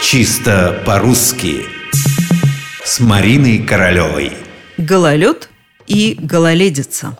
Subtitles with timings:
[0.00, 1.66] Чисто по-русски
[2.84, 4.32] С Мариной Королевой
[4.76, 5.48] Гололед
[5.86, 7.18] и гололедица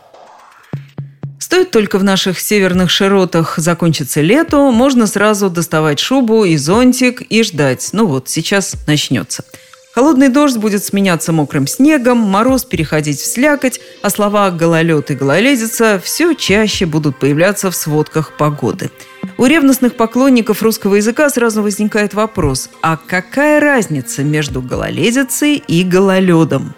[1.41, 7.43] Стоит только в наших северных широтах закончиться лето, можно сразу доставать шубу и зонтик и
[7.43, 7.89] ждать.
[7.93, 9.45] Ну вот, сейчас начнется–
[9.99, 16.01] Холодный дождь будет сменяться мокрым снегом, мороз переходить в слякоть, а слова «гололед» и «гололедица»
[16.05, 18.93] все чаще будут появляться в сводках погоды.
[19.39, 26.75] У ревностных поклонников русского языка сразу возникает вопрос, а какая разница между гололедицей и гололедом?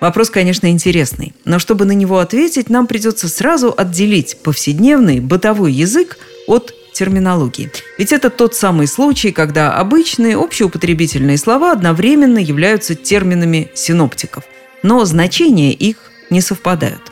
[0.00, 6.16] Вопрос, конечно, интересный, но чтобы на него ответить, нам придется сразу отделить повседневный бытовой язык
[6.46, 7.70] от терминологии.
[7.98, 14.44] Ведь это тот самый случай, когда обычные общеупотребительные слова одновременно являются терминами синоптиков,
[14.82, 15.98] но значения их
[16.30, 17.02] не совпадают.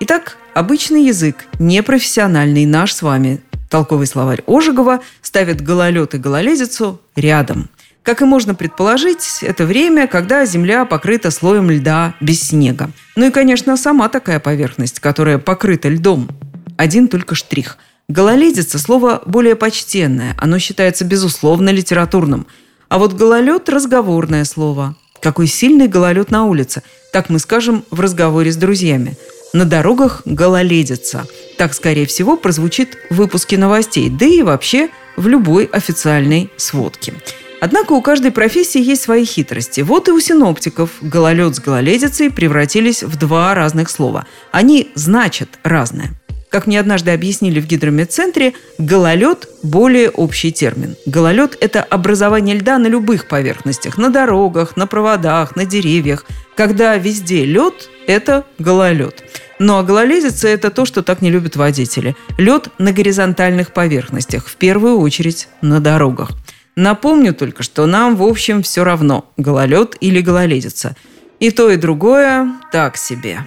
[0.00, 7.68] Итак, обычный язык, непрофессиональный наш с вами толковый словарь Ожегова ставит гололед и гололедицу рядом.
[8.02, 12.90] Как и можно предположить, это время, когда Земля покрыта слоем льда без снега.
[13.16, 16.28] Ну и, конечно, сама такая поверхность, которая покрыта льдом.
[16.76, 17.76] Один только штрих–
[18.10, 22.46] Гололедица– слово более почтенное, оно считается безусловно литературным.
[22.88, 24.96] А вот гололед– разговорное слово.
[25.20, 26.82] Какой сильный гололед на улице,
[27.12, 29.18] так мы скажем в разговоре с друзьями.
[29.54, 31.26] На дорогах гололедица.
[31.56, 37.14] Так, скорее всего, прозвучит в выпуске новостей, да и вообще в любой официальной сводке.
[37.60, 39.80] Однако у каждой профессии есть свои хитрости.
[39.80, 44.26] Вот и у синоптиков гололед с гололедицей превратились в два разных слова.
[44.52, 46.10] Они значат разное.
[46.50, 50.94] Как мне однажды объяснили в гидромедцентре, гололед– более общий термин.
[51.04, 56.24] Гололед– это образование льда на любых поверхностях, на дорогах, на проводах, на деревьях.
[56.54, 59.22] Когда везде лед– это гололед.
[59.60, 62.16] Ну а гололедица– это то, что так не любят водители.
[62.38, 66.30] Лед на горизонтальных поверхностях, в первую очередь на дорогах.
[66.74, 70.96] Напомню только, что нам, в общем, все равно– гололед или гололедица.
[71.38, 73.40] И то, и другое так себе.